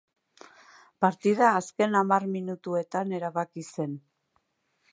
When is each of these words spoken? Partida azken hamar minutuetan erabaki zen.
Partida 1.03 1.49
azken 1.57 1.99
hamar 1.99 2.25
minutuetan 2.37 3.13
erabaki 3.19 3.67
zen. 3.77 3.95